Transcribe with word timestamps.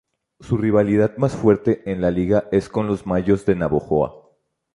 Su 0.39 0.57
rivalidad 0.57 1.15
más 1.17 1.35
fuerte 1.35 1.83
en 1.85 2.01
la 2.01 2.09
liga 2.09 2.47
es 2.51 2.69
con 2.69 2.87
los 2.87 3.05
Mayos 3.05 3.45
de 3.45 3.53
Navojoa. 3.55 4.13